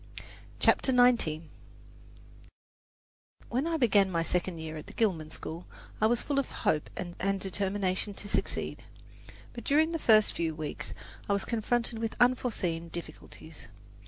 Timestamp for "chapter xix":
0.59-1.43